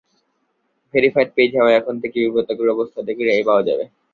[0.93, 3.85] Verified page হওয়ায় এখন থেকে বিব্রতকর অবস্থা থেকে রেহাই পাওয়া যাবে।